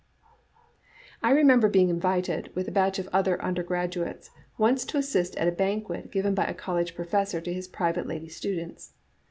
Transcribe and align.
"I 1.21 1.29
remember 1.29 1.69
being 1.69 1.89
invited, 1.89 2.49
with 2.55 2.67
a 2.67 2.71
batch 2.71 2.97
of 2.97 3.07
other 3.13 3.39
under 3.45 3.61
graduates, 3.61 4.31
once 4.57 4.83
to 4.85 4.97
assist 4.97 5.35
at 5.35 5.47
a 5.47 5.51
banquet 5.51 6.09
given 6.09 6.33
by 6.33 6.45
a 6.47 6.55
college 6.55 6.95
professor 6.95 7.39
to 7.39 7.53
his 7.53 7.67
private 7.67 8.07
lady 8.07 8.27
students. 8.29 8.95